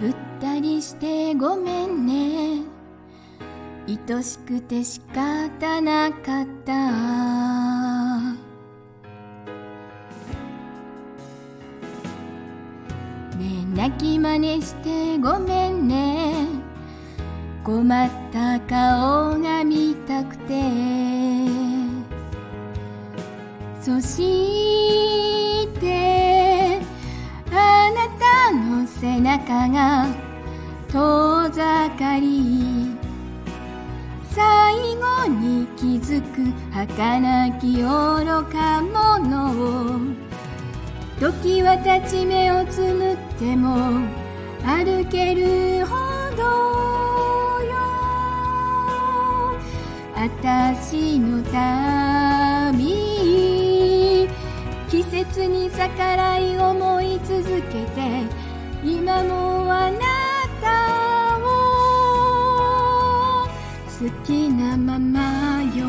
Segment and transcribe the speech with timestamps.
[0.00, 2.62] ぶったりしてごめんね。
[3.88, 6.90] 愛しくて仕方なかった。
[13.36, 16.46] ねえ泣き真似してごめんね。
[17.64, 20.62] 困った顔が見たくて。
[23.80, 25.05] そして
[29.00, 30.06] 背中が
[30.88, 32.96] 遠ざかり
[34.30, 37.84] 最後に気づく儚き愚
[38.50, 40.00] か者を
[41.20, 44.00] 時は立ち目をつむっても
[44.64, 45.94] 歩けるほ
[46.34, 46.42] ど
[47.64, 47.74] よ。
[50.14, 52.76] 私の旅
[54.88, 58.45] 季節に逆らい思い続けて
[58.88, 59.98] 今もあな
[60.62, 61.42] たを
[63.98, 65.86] 好きなままよ。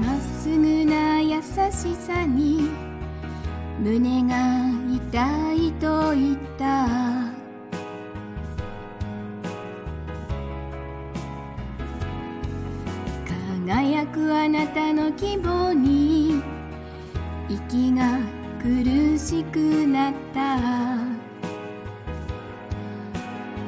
[0.00, 2.68] まっすぐな優しさに
[3.78, 4.34] 胸が
[4.92, 7.21] 痛いと言った。
[13.72, 16.42] 輝くあなたの希望に
[17.48, 18.18] 息が
[18.62, 20.58] 苦しくなった。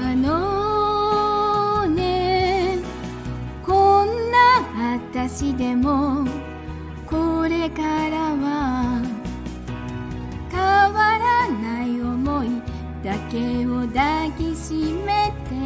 [0.00, 2.78] あのね
[3.66, 4.62] こんな
[5.00, 6.24] 私でも
[7.04, 9.02] これからは
[10.48, 10.60] 変
[10.94, 12.62] わらない思い
[13.02, 15.58] だけを抱きしめて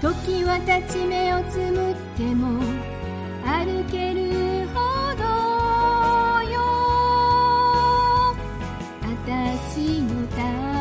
[0.00, 2.61] 時は立ち目をつむっても
[10.02, 10.71] の旅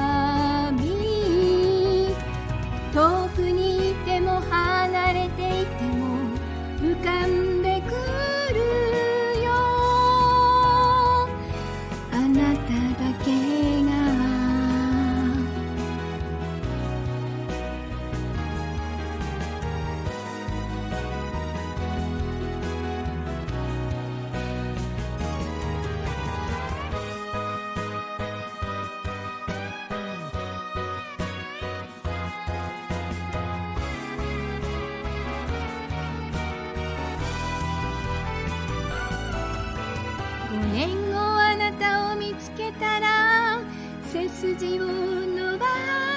[42.32, 43.60] 見つけたら
[44.06, 45.66] 背筋を伸ば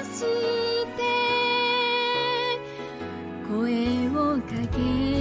[0.05, 1.03] して
[3.49, 5.14] 声をかけ